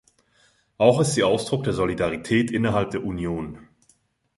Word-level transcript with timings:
Auch 0.79 0.99
ist 0.99 1.13
sie 1.13 1.21
Ausdruck 1.23 1.63
der 1.63 1.73
Solidarität 1.73 2.49
innerhalb 2.49 2.89
der 2.89 3.03
Union. 3.05 3.67